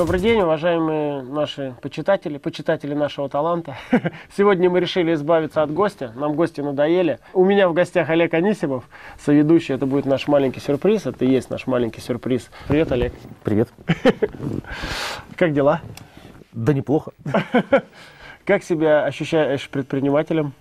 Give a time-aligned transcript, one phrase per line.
[0.00, 3.76] Добрый день, уважаемые наши почитатели, почитатели нашего таланта.
[4.34, 6.10] Сегодня мы решили избавиться от гостя.
[6.16, 7.18] Нам гости надоели.
[7.34, 9.74] У меня в гостях Олег Анисимов, соведущий.
[9.74, 11.04] Это будет наш маленький сюрприз.
[11.04, 12.50] Это и есть наш маленький сюрприз.
[12.66, 13.12] Привет, Олег.
[13.44, 13.68] Привет.
[15.36, 15.82] Как дела?
[16.54, 17.12] Да неплохо.
[18.46, 20.54] Как себя ощущаешь предпринимателем?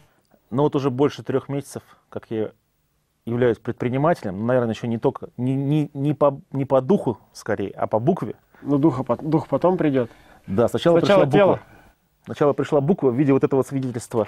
[0.51, 2.51] Ну вот уже больше трех месяцев, как я
[3.25, 7.87] являюсь предпринимателем, наверное, еще не только, не, не, не, по, не по духу скорее, а
[7.87, 8.36] по букве.
[8.61, 10.11] Ну, духа, дух потом придет.
[10.47, 11.51] Да, сначала, Сначала пришла тело.
[11.54, 11.65] буква.
[12.25, 14.27] Сначала пришла буква в виде вот этого свидетельства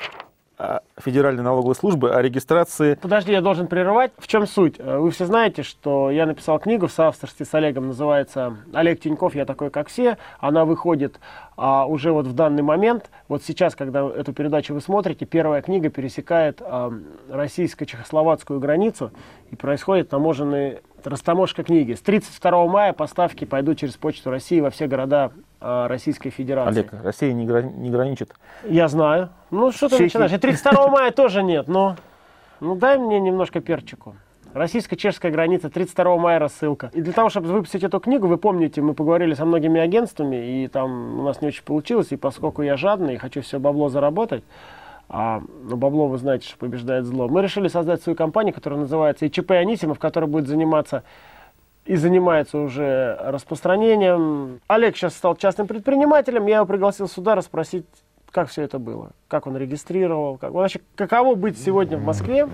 [0.98, 2.98] Федеральной налоговой службы о регистрации.
[3.02, 4.12] Подожди, я должен прерывать.
[4.18, 4.76] В чем суть?
[4.78, 9.36] Э, Вы все знаете, что я написал книгу в соавторстве с Олегом, называется «Олег Тиньков.
[9.36, 10.18] Я такой, как все».
[10.40, 11.20] Она выходит
[11.58, 13.10] а, уже вот в данный момент.
[13.28, 16.94] Вот сейчас, когда эту передачу вы смотрите, первая книга пересекает а,
[17.30, 19.12] российско-чехословацкую границу
[19.52, 21.94] и происходит таможенный растаможка книги.
[21.94, 26.82] С 32 мая поставки пойдут через Почту России во все города а, Российской Федерации.
[26.82, 28.34] Олег, Россия не, грани- не граничит.
[28.68, 29.30] Я знаю.
[29.52, 30.32] Ну, что ты начинаешь?
[30.32, 31.96] И 32 мая тоже нет, но...
[32.60, 34.16] Ну, дай мне немножко перчику.
[34.54, 36.92] Российско-чешская граница, 32 мая рассылка.
[36.94, 40.68] И для того, чтобы выпустить эту книгу, вы помните, мы поговорили со многими агентствами, и
[40.68, 44.44] там у нас не очень получилось, и поскольку я жадный и хочу все бабло заработать,
[45.08, 49.26] а ну, бабло, вы знаете, что побеждает зло, мы решили создать свою компанию, которая называется
[49.26, 51.04] ИЧП Анисимов, которая будет заниматься
[51.86, 54.62] и занимается уже распространением.
[54.68, 57.86] Олег сейчас стал частным предпринимателем, я его пригласил сюда расспросить,
[58.32, 62.48] как все это было, как он регистрировал, как, вообще, каково быть сегодня в Москве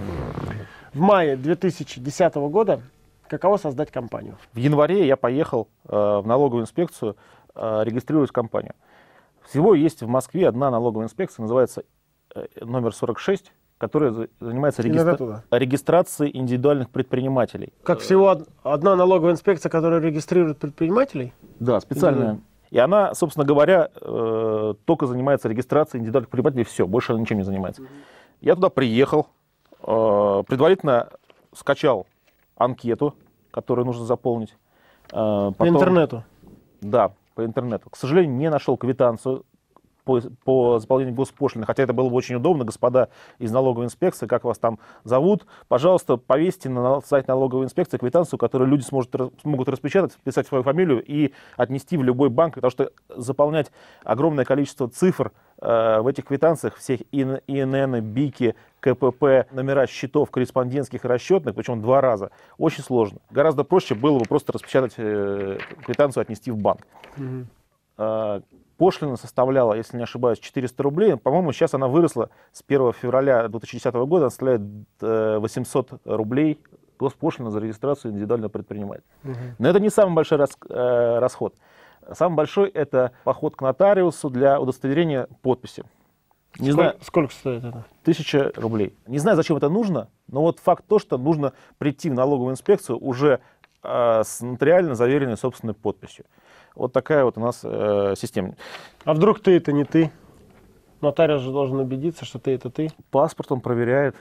[0.94, 2.82] в мае 2010 года,
[3.28, 4.38] каково создать компанию.
[4.54, 7.18] В январе я поехал э, в налоговую инспекцию
[7.54, 8.74] э, регистрировать компанию.
[9.44, 11.84] Всего есть в Москве одна налоговая инспекция, называется
[12.34, 17.74] э, номер 46, которая за- занимается регистра- регистрацией индивидуальных предпринимателей.
[17.84, 21.34] Как всего од- одна налоговая инспекция, которая регистрирует предпринимателей?
[21.60, 22.40] Да, специальная.
[22.70, 27.44] И она, собственно говоря, э, только занимается регистрацией индивидуальных предпринимателей, все, больше она ничем не
[27.44, 27.84] занимается.
[28.42, 29.28] Я туда приехал,
[29.84, 31.10] э, предварительно
[31.54, 32.08] скачал
[32.58, 33.14] анкету,
[33.52, 34.56] которую нужно заполнить.
[35.12, 36.24] Э, По потом- интернету.
[36.82, 37.90] Да, по интернету.
[37.90, 39.44] К сожалению, не нашел квитанцию
[40.08, 43.10] по, по заполнению госпошлины, хотя это было бы очень удобно, господа
[43.40, 48.70] из налоговой инспекции, как вас там зовут, пожалуйста, повесьте на сайт налоговой инспекции квитанцию, которую
[48.70, 53.70] люди сможет, смогут распечатать, вписать свою фамилию и отнести в любой банк, потому что заполнять
[54.06, 61.04] огромное количество цифр э, в этих квитанциях, всех ИН, ИНН, БИКи, КПП, номера счетов корреспондентских
[61.04, 63.20] и расчетных, причем два раза, очень сложно.
[63.30, 66.88] Гораздо проще было бы просто распечатать э, квитанцию, отнести в банк.
[67.18, 67.48] Мгм.
[68.78, 71.18] Э, Пошлина составляла, если не ошибаюсь, 400 рублей.
[71.18, 74.62] По-моему, сейчас она выросла с 1 февраля 2010 года, она составляет
[75.02, 76.60] э, 800 рублей
[77.00, 79.04] госпошлина за регистрацию индивидуального предпринимателя.
[79.24, 79.36] Мгм.
[79.60, 81.56] Но это не самый большой рас- э, расход.
[82.14, 85.84] Самый большой это поход к нотариусу для удостоверения подписи.
[86.60, 87.86] Не Сколько, знаю, сколько стоит это?
[88.04, 88.96] тысяча рублей.
[89.06, 92.98] Не знаю, зачем это нужно, но вот факт то, что нужно прийти в налоговую инспекцию
[93.00, 93.42] уже
[93.84, 96.26] э, с нотариально заверенной собственной подписью.
[96.78, 98.54] Вот такая вот у нас э, система.
[99.04, 100.12] А вдруг ты это не ты?
[101.02, 102.92] Нотариус же должен убедиться, что ты это ты.
[103.10, 104.16] Паспорт он проверяет.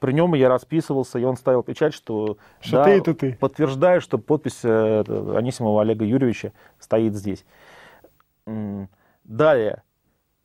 [0.00, 3.36] При нем я расписывался, и он ставил печать, что, Что да, ты это ты.
[3.40, 5.04] подтверждаю, что подпись э,
[5.36, 7.44] Анисимова Олега Юрьевича стоит здесь.
[9.24, 9.82] Далее,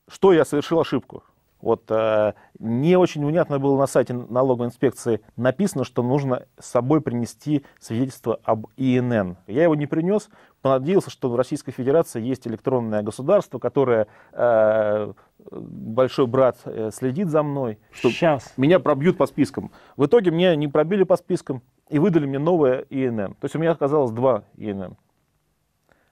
[0.07, 1.23] что я совершил ошибку?
[1.61, 7.01] Вот э, не очень внятно было на сайте налоговой инспекции написано, что нужно с собой
[7.01, 9.37] принести свидетельство об ИНН.
[9.47, 10.29] Я его не принес,
[10.67, 15.13] понадеялся, что в Российской Федерации есть электронное государство, которое э,
[15.49, 18.53] большой брат э, следит за мной, что Сейчас.
[18.57, 19.71] меня пробьют по спискам.
[19.95, 23.35] В итоге меня не пробили по спискам и выдали мне новое ИНН.
[23.35, 24.97] То есть у меня оказалось два ИНН.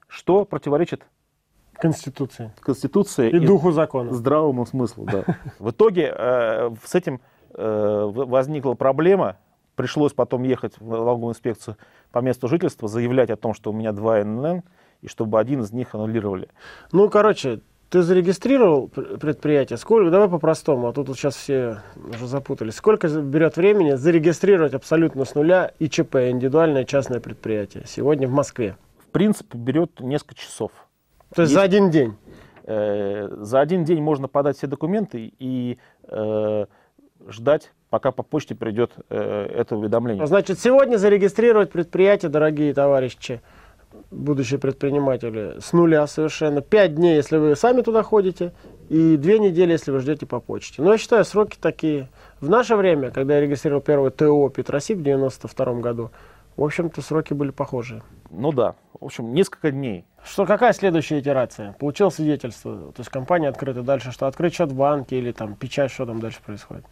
[0.08, 1.02] Что противоречит
[1.74, 2.50] Конституции.
[2.60, 4.14] Конституции И духу закона.
[4.14, 5.04] здравому смыслу.
[5.04, 5.24] Да.
[5.58, 7.20] В итоге э, с этим
[7.52, 9.36] э, возникла проблема.
[9.76, 11.76] Пришлось потом ехать в налоговую инспекцию
[12.10, 14.62] по месту жительства, заявлять о том, что у меня два ИНН,
[15.02, 16.48] и чтобы один из них аннулировали.
[16.92, 19.76] Ну, короче, ты зарегистрировал пр- предприятие.
[19.76, 20.10] Сколько?
[20.10, 22.74] Давай по-простому, а тут вот сейчас все уже запутались.
[22.74, 28.76] Сколько берет времени зарегистрировать абсолютно с нуля ИЧП, индивидуальное частное предприятие, сегодня в Москве?
[28.98, 30.72] В принципе, берет несколько часов.
[31.34, 32.16] То есть Есть- за один день.
[32.64, 35.78] Э, За один день можно подать все документы и
[36.08, 36.66] э,
[37.28, 40.26] ждать, пока по почте придет э, это уведомление.
[40.26, 43.40] Значит, сегодня зарегистрировать предприятие, дорогие товарищи,
[44.10, 46.60] будущие предприниматели, с нуля совершенно.
[46.60, 48.52] Пять дней, если вы сами туда ходите,
[48.88, 50.82] и две недели, если вы ждете по почте.
[50.82, 52.08] Но я считаю, сроки такие.
[52.40, 56.10] В наше время, когда я регистрировал первое ТО Петросип в 92 году,
[56.56, 58.02] в общем-то, сроки были похожие.
[58.30, 60.04] Ну да, в общем, несколько дней.
[60.24, 61.76] Что, какая следующая итерация?
[61.78, 64.26] Получил свидетельство, то есть компания открыта, дальше что?
[64.26, 66.84] Открыть счет в банке или там печать, что там дальше происходит?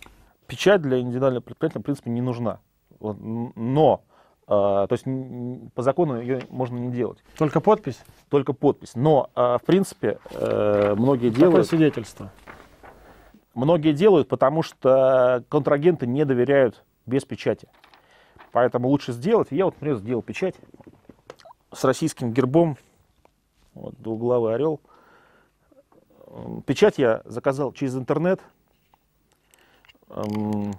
[0.46, 2.61] Печать для индивидуального предприятия, в принципе, не нужна.
[3.00, 4.02] Но,
[4.43, 5.05] э, то есть
[5.75, 8.00] по закону ее можно не делать, Только подпись?
[8.31, 8.93] только подпись.
[8.94, 12.31] Но, э, в принципе, э, многие Какое делают, свидетельство?
[13.55, 17.69] многие делают, потому что контрагенты не доверяют без печати.
[18.52, 19.49] Поэтому лучше сделать.
[19.50, 20.55] Я вот, например, сделал печать
[21.73, 22.76] с российским гербом,
[23.75, 24.81] вот, двуглавый орел.
[26.67, 28.40] Печать я заказал через интернет.
[30.14, 30.75] М,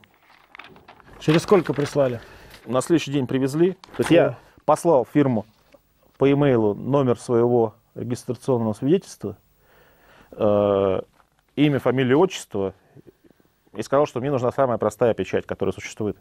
[1.20, 2.20] Через сколько прислали?
[2.66, 3.74] на следующий день привезли.
[3.96, 5.46] То есть я послал фирму
[6.18, 9.38] по имейлу номер своего регистрационного свидетельства,
[10.32, 11.02] э,
[11.56, 12.74] имя, фамилию, отчество,
[13.74, 16.18] и сказал, что мне нужна самая простая печать, которая существует.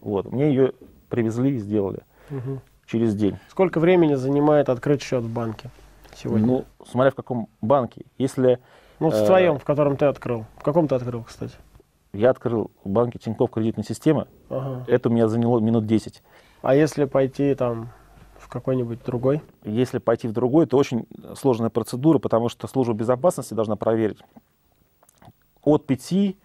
[0.00, 0.30] Вот.
[0.32, 0.72] Мне ее
[1.08, 2.00] привезли и сделали
[2.30, 2.60] Мгм.
[2.86, 3.38] через день.
[3.48, 5.70] Сколько времени занимает открыть счет в банке
[6.14, 6.46] сегодня?
[6.46, 8.04] Ну, смотря в каком банке.
[8.18, 8.58] Если
[8.98, 10.44] Ну, в э, твоем, в котором ты открыл.
[10.58, 11.54] В каком ты открыл, кстати?
[12.12, 14.84] Я открыл в банке Тинькофф кредитной системы, Ага.
[14.88, 16.22] это у меня заняло минут 10.
[16.62, 17.90] А если пойти там
[18.38, 19.42] в какой-нибудь другой?
[19.64, 24.18] Если пойти в другой, то очень сложная процедура, потому что служба безопасности должна проверить
[25.62, 26.38] от пяти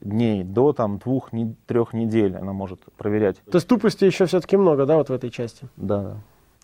[0.00, 3.36] дней до там, двух, не- трех недель она может проверять.
[3.50, 5.68] То есть тупости еще все-таки много, да, вот в этой части?
[5.76, 6.16] Да, да.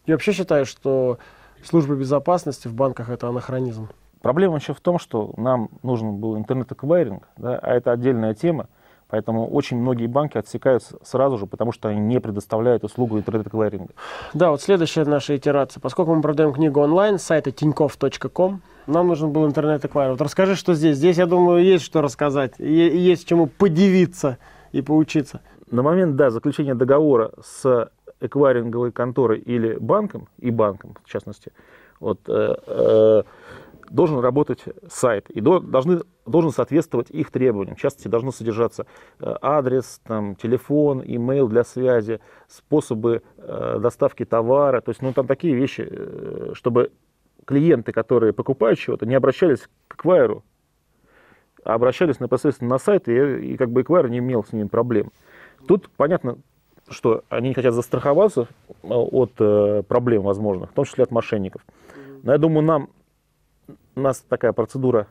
[0.07, 1.19] Я вообще считаю, что
[1.63, 3.89] служба безопасности в банках это анахронизм.
[4.27, 8.67] Проблема еще в том, что нам нужен был интернет-эквайринг, да, а это отдельная тема,
[9.07, 13.95] поэтому очень многие банки отсекаются сразу же, потому что они не предоставляют услугу интернет-эквайринга.
[14.35, 15.81] Да, вот следующая наша итерация.
[15.81, 20.11] Поскольку мы продаем книгу онлайн с сайта tinkoff.com, нам нужен был интернет-эквайр.
[20.11, 20.97] Вот расскажи, что здесь.
[20.97, 22.59] Здесь, я думаю, есть что рассказать.
[22.59, 24.39] Есть чему подивиться
[24.73, 25.41] и поучиться.
[25.71, 31.53] На момент да, заключения договора с эквайринговой конторой или банком, и банком в частности,
[32.01, 33.23] вот, э, э,
[33.91, 37.77] должен работать сайт и до- должны, должен соответствовать их требованиям.
[37.77, 38.87] В частности, должно содержаться
[39.21, 44.81] э, адрес, там, телефон, имейл для связи, способы э, доставки товара.
[44.81, 46.93] То есть, ну, там такие вещи, э, чтобы
[47.45, 50.45] клиенты, которые покупают чего-то, не обращались к эквайру,
[51.65, 55.13] а обращались непосредственно на сайт, и, и как бы эквайр не имел с ними проблем.
[55.67, 56.39] Тут понятно,
[56.89, 58.47] что они хотят застраховаться
[58.83, 59.33] от
[59.87, 61.63] проблем возможных, в том числе от мошенников.
[62.23, 62.89] Но я думаю, нам,
[63.97, 65.09] у нас такая процедура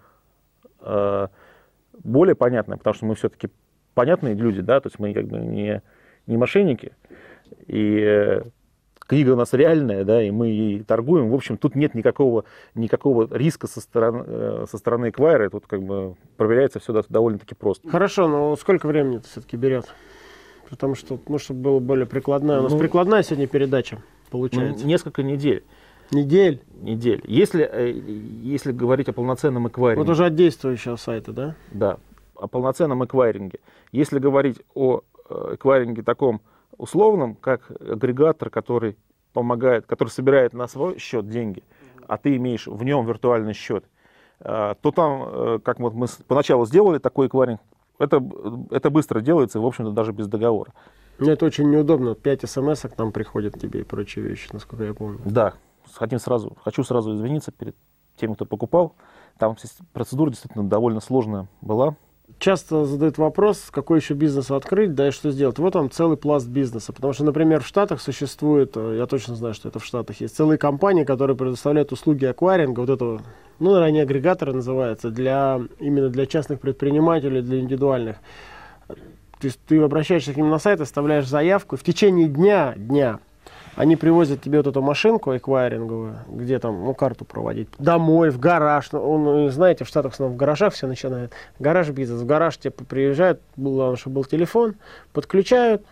[0.81, 1.27] э,
[2.03, 3.49] более понятная, потому что мы все-таки
[3.95, 5.81] понятные люди, да, то есть мы как бы не,
[6.27, 6.93] не мошенники,
[7.65, 8.41] и э,
[8.99, 11.29] книга у нас реальная, да, и мы ей торгуем.
[11.29, 12.45] В общем, тут нет никакого,
[12.75, 17.89] никакого риска со стороны, э, со стороны эквайра, тут как бы проверяется все довольно-таки просто.
[17.89, 19.85] Хорошо, но сколько времени это все-таки берет?
[20.69, 22.59] Потому что, ну, чтобы было более прикладная.
[22.59, 24.01] У нас Ну, прикладная сегодня передача, Ну,
[24.31, 24.85] получается.
[24.85, 25.63] несколько недель.
[26.11, 26.61] Недель.
[26.81, 27.21] недель.
[27.25, 31.55] Если, э, если говорить о полноценном эквайринге, Вот уже от действующего сайта, да?
[31.71, 31.97] да,
[32.35, 33.59] о полноценном эквайринге,
[33.91, 36.41] если говорить о э, эквайринге таком
[36.77, 38.97] условном, как агрегатор, который
[39.33, 41.63] помогает, который собирает на свой счет деньги,
[42.07, 43.85] а ты имеешь в нем виртуальный счет,
[44.39, 47.61] э, то там, как вот мы поначалу сделали такой эквайринг,
[47.97, 48.23] это,
[48.71, 50.73] это быстро делается, в общем-то, даже без договора.
[51.17, 52.13] Мне это очень неудобно.
[52.13, 55.19] 5 смс к нам приходят тебе и прочие вещи, насколько я помню.
[55.23, 55.53] Да,
[55.93, 57.75] хотим сразу, хочу сразу извиниться перед
[58.15, 58.95] теми, кто покупал.
[59.37, 59.55] Там
[59.93, 61.95] процедура действительно довольно сложная была.
[62.39, 65.59] Часто задают вопрос, какой еще бизнес открыть, да и что сделать.
[65.59, 66.91] Вот он целый пласт бизнеса.
[66.91, 70.35] Потому что, например, в Штатах существует, э, я точно знаю, что это в Штатах есть,
[70.35, 73.21] целые компании, которые предоставляют услуги акваринга, вот этого,
[73.59, 78.17] ну, наверное, они агрегаторы называются, для, именно для частных предпринимателей, для индивидуальных.
[78.87, 83.19] То есть ты обращаешься к ним на сайт, оставляешь заявку, в течение дня, дня
[83.75, 88.91] они привозят тебе вот эту машинку эквайринговую, где там, ну, карту проводить, домой, в гараж.
[88.91, 91.33] Ну, он, ну, знаете, в Штатах в в гаражах все начинают.
[91.59, 92.21] Гараж бизнес.
[92.21, 94.75] В гараж тебе приезжают, главное, чтобы был телефон,
[95.13, 95.83] подключают,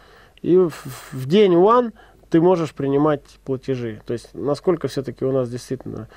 [0.42, 1.94] и в, в день one
[2.30, 4.02] ты можешь принимать платежи.
[4.06, 6.08] То есть, насколько все-таки у нас действительно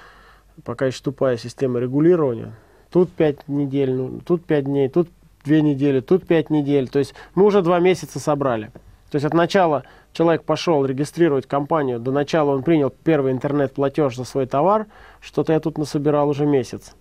[0.64, 2.54] пока еще тупая система регулирования.
[2.90, 5.08] Тут 5 недель, ну, тут 5 дней, тут
[5.44, 6.88] 2 недели, тут 5 недель.
[6.88, 8.70] То есть мы уже 2 месяца собрали.
[9.10, 14.24] То есть от начала человек пошел регистрировать компанию, до начала он принял первый интернет-платеж за
[14.24, 14.86] свой товар,
[15.20, 16.94] что-то я тут насобирал уже месяц.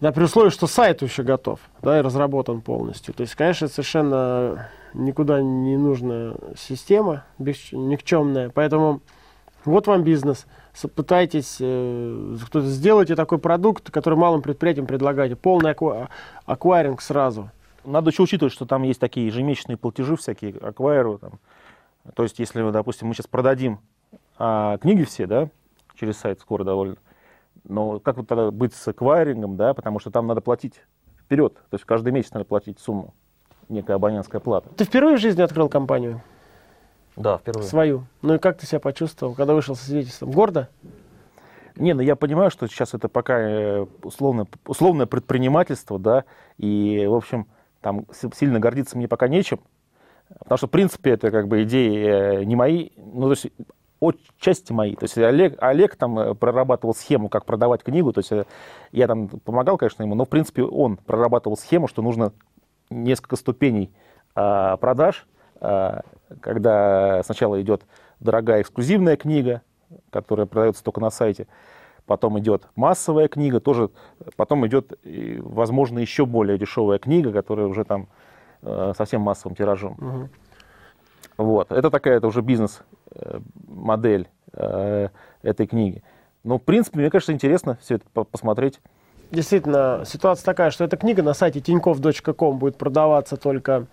[0.00, 3.14] Да, при условии, что сайт еще готов, да, и разработан полностью.
[3.14, 8.50] То есть, конечно, совершенно никуда не нужная система, никчемная.
[8.50, 9.00] Поэтому
[9.64, 10.46] вот вам бизнес.
[10.94, 15.34] Пытайтесь, э, сделайте такой продукт, который малым предприятиям предлагаете.
[15.34, 16.08] Полный аква-
[16.46, 17.50] аквайринг сразу.
[17.88, 21.18] Надо еще учитывать, что там есть такие ежемесячные платежи всякие, аквайры.
[21.18, 21.32] Там.
[22.14, 23.80] То есть, если, допустим, мы сейчас продадим
[24.38, 25.48] а, книги все, да,
[25.94, 26.96] через сайт скоро довольно.
[27.64, 30.74] Но как вот тогда быть с эквайрингом, да, потому что там надо платить
[31.24, 33.14] вперед, то есть каждый месяц надо платить сумму,
[33.68, 34.68] некая абонентская плата.
[34.76, 36.22] Ты впервые в жизни открыл компанию?
[37.16, 37.66] Да, впервые.
[37.66, 38.04] Свою.
[38.22, 40.30] Ну и как ты себя почувствовал, когда вышел со свидетельством?
[40.30, 40.68] Гордо?
[41.74, 46.24] Не, ну я понимаю, что сейчас это пока э, условно, условное предпринимательство, да,
[46.56, 47.46] и, в общем,
[47.80, 49.60] там сильно гордиться мне пока нечем,
[50.40, 53.46] потому что, в принципе, это как бы идеи э, не мои, ну, то есть
[54.00, 54.94] отчасти мои.
[54.94, 58.32] То есть Олег, Олег там э, прорабатывал схему, как продавать книгу, то есть
[58.92, 62.32] я там помогал, конечно, ему, но, в принципе, он прорабатывал схему, что нужно
[62.90, 63.92] несколько ступеней
[64.34, 65.26] а, продаж,
[65.60, 66.02] а,
[66.40, 67.82] когда сначала идет
[68.20, 69.62] дорогая эксклюзивная книга,
[70.10, 71.46] которая продается только на сайте,
[72.08, 73.90] потом идет массовая книга, тоже
[74.36, 78.08] потом идет, возможно, еще более дешевая книга, которая уже там
[78.62, 79.92] э, совсем массовым тиражом.
[79.92, 80.28] Угу.
[81.44, 81.70] Вот.
[81.70, 85.08] Это такая это уже бизнес-модель э,
[85.42, 86.02] этой книги.
[86.42, 88.80] Но, в принципе, мне кажется, интересно все это посмотреть.
[89.30, 93.86] Действительно, ситуация такая, что эта книга на сайте tinьков.com будет продаваться только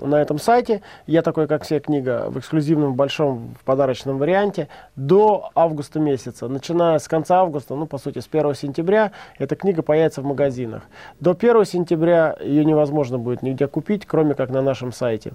[0.00, 0.82] на этом сайте.
[1.06, 6.48] Я такой, как все, книга в эксклюзивном большом подарочном варианте до августа месяца.
[6.48, 10.82] Начиная с конца августа, ну, по сути, с 1 сентября, эта книга появится в магазинах.
[11.20, 15.32] До 1 сентября ее невозможно будет нигде купить, кроме как на нашем сайте.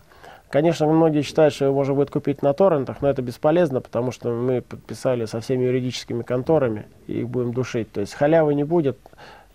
[0.50, 4.30] Конечно, многие считают, что его можно будет купить на торрентах, но это бесполезно, потому что
[4.30, 7.92] мы подписали со всеми юридическими конторами и их будем душить.
[7.92, 8.98] То есть халявы не будет.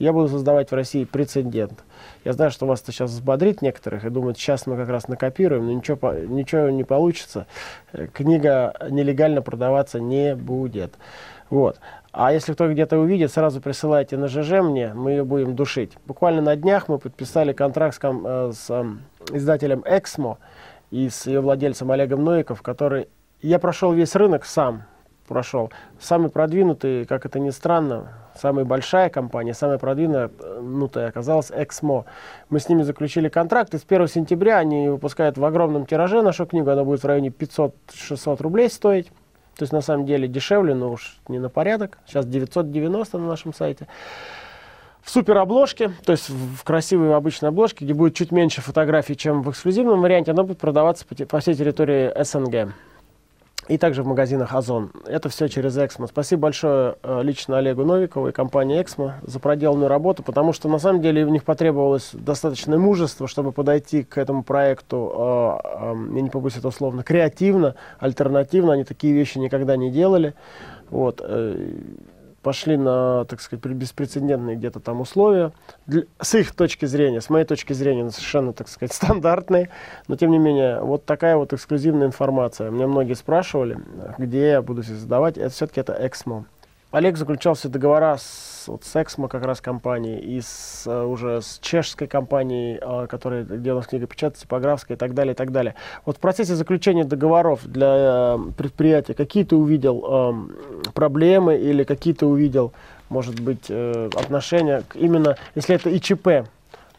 [0.02, 1.84] Я буду создавать в России прецедент.
[2.24, 5.66] Я знаю, что вас это сейчас взбодрит некоторых и думают, сейчас мы как раз накопируем,
[5.66, 7.46] но ничего, ничего не получится.
[8.12, 10.94] Книга нелегально продаваться не будет.
[11.50, 11.78] Вот.
[12.10, 15.92] А если кто где-то увидит, сразу присылайте на ЖЖ мне, мы ее будем душить.
[16.04, 20.38] Буквально на днях мы подписали контракт с, э, с э, издателем «Эксмо»
[20.90, 23.06] и с ее владельцем Олегом Новиков, который...
[23.40, 24.82] Я прошел весь рынок сам,
[25.26, 25.70] прошел.
[26.00, 32.04] Самый продвинутый, как это ни странно, самая большая компания, самая продвинутая оказалась Эксмо.
[32.50, 36.46] Мы с ними заключили контракт, и с 1 сентября они выпускают в огромном тираже нашу
[36.46, 39.08] книгу, она будет в районе 500-600 рублей стоить.
[39.56, 41.98] То есть на самом деле дешевле, но уж не на порядок.
[42.06, 43.86] Сейчас 990 на нашем сайте.
[45.02, 49.42] В супер обложке, то есть в красивой обычной обложке, где будет чуть меньше фотографий, чем
[49.42, 52.72] в эксклюзивном варианте, она будет продаваться по, по всей территории СНГ
[53.68, 54.90] и также в магазинах Озон.
[55.06, 56.06] Это все через Эксмо.
[56.06, 60.78] Спасибо большое э, лично Олегу Новикову и компании Эксмо за проделанную работу, потому что на
[60.78, 66.20] самом деле у них потребовалось достаточное мужество, чтобы подойти к этому проекту, э, э, я
[66.20, 68.72] не побоюсь это условно, креативно, альтернативно.
[68.72, 70.34] Они такие вещи никогда не делали.
[70.90, 71.22] Вот
[72.42, 75.52] пошли на, так сказать, беспрецедентные где-то там условия.
[75.86, 79.70] Для, с их точки зрения, с моей точки зрения, совершенно, так сказать, стандартные.
[80.08, 82.70] Но, тем не менее, вот такая вот эксклюзивная информация.
[82.70, 83.78] Меня многие спрашивали,
[84.18, 85.38] где я буду создавать.
[85.38, 86.44] Это все-таки это Эксмо.
[86.92, 91.40] Олег заключал все договора с, вот, с Эксмо как раз компанией и с, uh, уже
[91.40, 95.36] с чешской компанией, uh, которая, где у нас книга печатается, типографская и так далее, и
[95.36, 95.74] так далее.
[96.04, 102.12] Вот в процессе заключения договоров для uh, предприятия какие ты увидел uh, проблемы или какие
[102.12, 102.74] ты увидел,
[103.08, 106.46] может быть, uh, отношения к именно, если это ИЧП,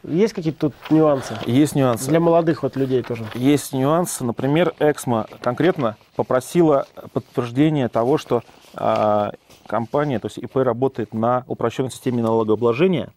[0.04, 1.38] есть какие-то тут нюансы?
[1.46, 2.10] Есть нюансы.
[2.10, 3.26] Для молодых вот людей тоже.
[3.36, 4.26] Есть нюансы.
[4.26, 9.32] Например, Эксмо конкретно попросила подтверждение того, что э,
[9.68, 13.12] компания, то есть ИП работает на упрощенной системе налогообложения,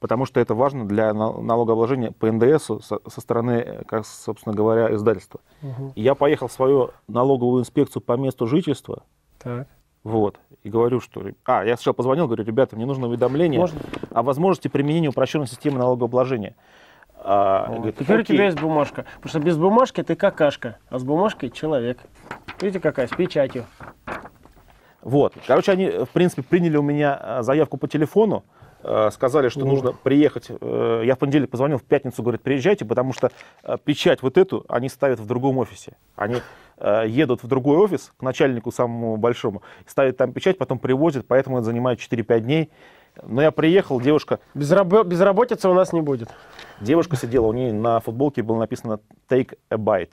[0.00, 5.40] потому что это важно для налогообложения по НДС со, стороны, как, собственно говоря, издательства.
[5.62, 5.92] Угу.
[5.96, 9.02] я поехал в свою налоговую инспекцию по месту жительства.
[9.38, 9.68] Так.
[10.04, 10.38] Вот.
[10.62, 11.22] И говорю, что...
[11.44, 13.80] А, я сначала позвонил, говорю, ребята, мне нужно уведомление Можно?
[14.10, 16.54] о возможности применения упрощенной системы налогообложения.
[17.16, 18.34] А, говорит, Теперь окей.
[18.34, 19.04] у тебя есть бумажка.
[19.16, 21.98] Потому что без бумажки ты какашка, а с бумажкой человек.
[22.60, 23.66] Видите, какая, с печатью.
[25.02, 25.34] Вот.
[25.46, 28.44] Короче, они, в принципе, приняли у меня э, заявку по телефону,
[28.82, 30.48] э, сказали, что нужно приехать.
[30.48, 33.30] Э, я в понедельник позвонил, в пятницу, говорят, приезжайте, потому что
[33.84, 35.96] печать вот эту они ставят в другом офисе.
[36.16, 36.36] Они
[37.06, 41.64] едут в другой офис к начальнику самому большому, ставят там печать, потом привозят, поэтому это
[41.64, 42.70] занимает 4-5 дней.
[43.24, 44.38] Но я приехал, девушка...
[44.54, 45.02] Безрабо...
[45.02, 46.28] Безработицы у нас не будет.
[46.80, 50.12] Девушка сидела, у нее на футболке было написано «Take a bite»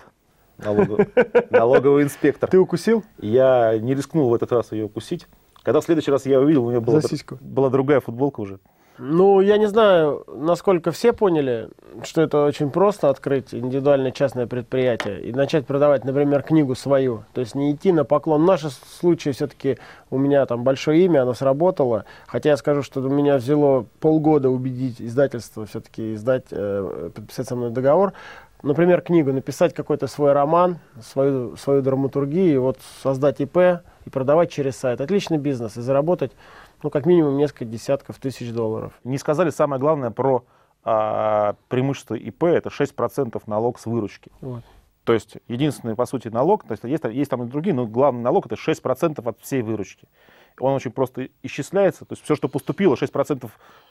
[0.57, 1.07] налоговый,
[1.49, 2.49] налоговый инспектор.
[2.49, 3.03] Ты укусил?
[3.19, 5.27] Я не рискнул в этот раз ее укусить.
[5.63, 7.01] Когда в следующий раз я увидел, у нее была,
[7.41, 8.59] была другая футболка уже.
[8.97, 11.69] Ну, я не знаю, насколько все поняли,
[12.03, 17.25] что это очень просто открыть индивидуальное частное предприятие и начать продавать, например, книгу свою.
[17.33, 18.43] То есть не идти на поклон.
[18.43, 19.79] В нашем случае все-таки
[20.11, 22.05] у меня там большое имя, оно сработало.
[22.25, 27.55] Хотя я скажу, что у меня взяло полгода убедить издательство все-таки издать, э, подписать со
[27.57, 28.13] мной договор
[28.65, 33.57] например, книгу, написать какой-то свой роман, свою, свою драматургию, вот создать ИП,
[34.05, 35.01] и продавать через сайт.
[35.01, 36.31] Отличный бизнес и заработать,
[36.83, 38.93] ну, как минимум, несколько десятков тысяч долларов.
[39.03, 40.43] Не сказали самое главное про
[40.83, 44.31] а, преимущество ИП, это 6% налог с выручки.
[44.41, 44.63] Вот.
[45.03, 48.21] То есть единственный, по сути, налог, то есть есть, есть там и другие, но главный
[48.21, 50.07] налог это 6% от всей выручки.
[50.59, 53.49] Он очень просто исчисляется, то есть все, что поступило, 6%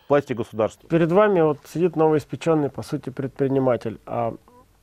[0.08, 0.88] платите государству.
[0.88, 4.00] Перед вами вот сидит новоиспеченный, по сути, предприниматель.
[4.06, 4.34] А,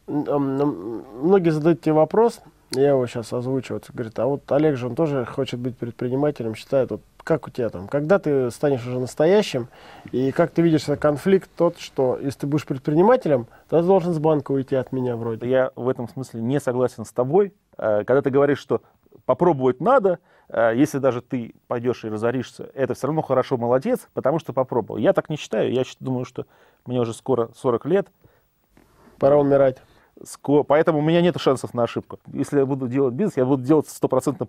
[0.08, 2.42] многие задают тебе вопрос,
[2.74, 6.56] я его сейчас озвучу, вот, говорит, а вот Олег же, он тоже хочет быть предпринимателем,
[6.56, 9.68] считает, вот как у тебя там, когда ты станешь уже настоящим,
[10.12, 14.14] и как ты видишь этот конфликт тот, что если ты будешь предпринимателем, то ты должен
[14.14, 15.50] с банка уйти от меня вроде.
[15.50, 17.54] Я в этом смысле не согласен с тобой.
[17.78, 18.82] Э, когда ты говоришь, что
[19.26, 24.40] попробовать надо, э, если даже ты пойдешь и разоришься, это все равно хорошо, молодец, потому
[24.40, 24.98] что попробовал.
[24.98, 26.46] Я так не считаю, я думаю, что
[26.86, 28.08] мне уже скоро 40 лет.
[29.20, 29.78] Пора умирать.
[30.68, 32.20] Поэтому у меня нет шансов на ошибку.
[32.28, 34.46] Если я буду делать бизнес, я буду делать стопроцентно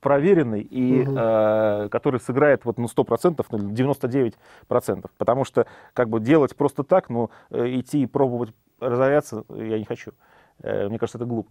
[0.00, 1.16] проверенный и угу.
[1.16, 5.10] э, который сыграет вот ну 100%, ну 99%.
[5.16, 9.84] Потому что как бы делать просто так, ну э, идти и пробовать разоряться я не
[9.84, 10.12] хочу.
[10.62, 11.50] Э, мне кажется, это глупо.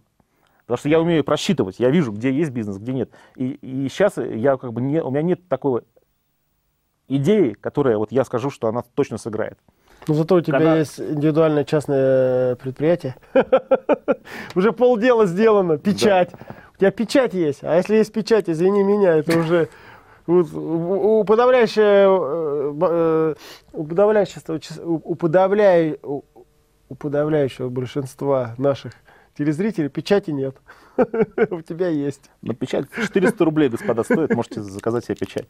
[0.66, 3.10] Потому что я умею просчитывать, я вижу, где есть бизнес, где нет.
[3.34, 5.82] И, и сейчас я как бы не, у меня нет такой
[7.08, 9.58] идеи, которая вот я скажу, что она точно сыграет.
[10.06, 10.76] Ну зато у тебя Когда...
[10.76, 13.16] есть индивидуальное частное предприятие.
[14.54, 16.30] Уже полдела сделано, печать.
[16.74, 17.62] У тебя печать есть.
[17.62, 19.68] А если есть печать, извини меня, это уже
[20.26, 22.72] у подавляющего,
[23.72, 26.22] у подавляющего, у, подавляй, у
[26.98, 28.92] подавляющего большинства наших
[29.36, 30.56] телезрителей печати нет.
[31.50, 32.30] У тебя есть.
[32.42, 34.34] Но печать 400 рублей, господа, стоит.
[34.34, 35.48] Можете заказать себе печать.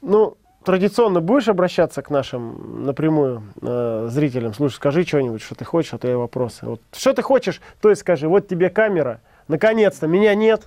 [0.00, 4.54] Ну, традиционно будешь обращаться к нашим напрямую э, зрителям?
[4.54, 6.66] Слушай, скажи что-нибудь, что ты хочешь, а то я вопросы.
[6.66, 8.28] Вот, что ты хочешь, то и скажи.
[8.28, 9.20] Вот тебе камера.
[9.48, 10.62] Наконец-то, меня нет.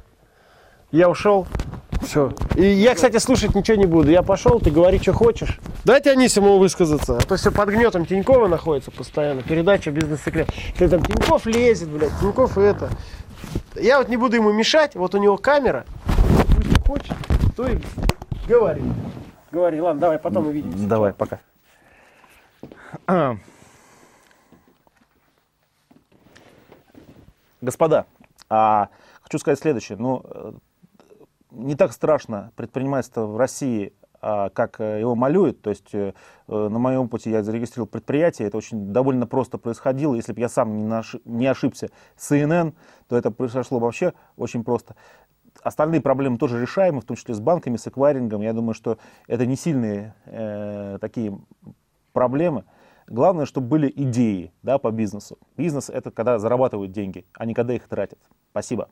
[0.92, 1.48] Я ушел.
[2.02, 2.32] Все.
[2.56, 4.10] И я, кстати, слушать ничего не буду.
[4.10, 5.60] Я пошел, ты говори, что хочешь.
[5.84, 7.18] Дайте Анисимову высказаться.
[7.18, 9.42] А то все под гнетом Тинькова находится постоянно.
[9.42, 10.50] Передача «Бизнес-секрет».
[10.78, 12.90] Ты там Тиньков лезет, блядь, Тиньков это.
[13.76, 14.96] Я вот не буду ему мешать.
[14.96, 15.86] Вот у него камера.
[16.56, 17.18] Пусть хочет,
[17.56, 17.80] то и
[18.48, 18.82] говори.
[19.52, 20.88] Говори, ладно, давай, потом увидимся.
[20.88, 21.40] Давай, пока.
[27.62, 28.06] Господа,
[28.50, 28.90] а,
[29.22, 29.98] хочу сказать следующее.
[29.98, 30.52] Ну, э,
[31.52, 35.62] не так страшно предпринимательство в России, а, как э, его малюют.
[35.62, 36.14] То есть э,
[36.48, 40.16] на моем пути я зарегистрировал предприятие, это очень довольно просто происходило.
[40.16, 42.74] Если бы я сам не, не ошибся с ИНН,
[43.08, 44.96] то это произошло вообще очень просто.
[45.64, 48.42] Остальные проблемы тоже решаемы, в том числе с банками, с эквайрингом.
[48.42, 51.38] Я думаю, что это не сильные э, такие
[52.14, 52.64] проблемы.
[53.08, 55.38] Главное, чтобы были идеи да, по бизнесу.
[55.56, 58.20] Бизнес— это когда зарабатывают деньги, а не когда их тратят.
[58.52, 58.90] Спасибо.